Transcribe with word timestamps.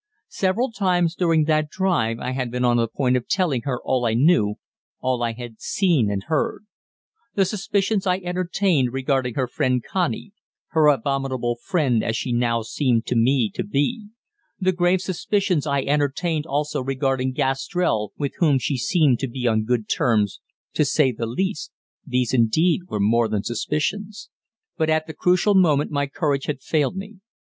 Several 0.33 0.71
times 0.71 1.13
during 1.13 1.43
that 1.43 1.69
drive 1.69 2.17
I 2.17 2.31
had 2.31 2.49
been 2.49 2.65
on 2.65 2.77
the 2.77 2.87
point 2.87 3.15
of 3.15 3.27
telling 3.27 3.61
her 3.65 3.79
all 3.83 4.07
I 4.07 4.15
knew, 4.15 4.55
all 4.99 5.21
I 5.21 5.33
had 5.33 5.61
seen 5.61 6.09
and 6.09 6.23
heard: 6.23 6.65
the 7.35 7.45
suspicions 7.45 8.07
I 8.07 8.17
entertained 8.17 8.93
regarding 8.93 9.35
her 9.35 9.47
friend 9.47 9.83
Connie 9.87 10.33
her 10.69 10.87
abominable 10.87 11.59
friend 11.63 12.03
as 12.03 12.17
she 12.17 12.33
now 12.33 12.63
seemed 12.63 13.05
to 13.05 13.15
me 13.15 13.51
to 13.53 13.63
be; 13.63 14.07
the 14.59 14.71
grave 14.71 15.01
suspicions 15.01 15.67
I 15.67 15.81
entertained 15.81 16.47
also 16.47 16.81
regarding 16.81 17.33
Gastrell, 17.33 18.11
with 18.17 18.33
whom 18.39 18.57
she 18.57 18.77
seemed 18.79 19.19
to 19.19 19.27
be 19.27 19.45
on 19.47 19.65
good 19.65 19.87
terms, 19.87 20.39
to 20.73 20.83
say 20.83 21.11
the 21.11 21.27
least 21.27 21.71
these, 22.07 22.33
indeed, 22.33 22.85
were 22.89 22.99
more 22.99 23.27
than 23.29 23.43
suspicions. 23.43 24.31
But 24.77 24.89
at 24.89 25.05
the 25.05 25.13
crucial 25.13 25.53
moment 25.53 25.91
my 25.91 26.07
courage 26.07 26.45
had 26.45 26.59
failed 26.63 26.95
me. 26.95 27.17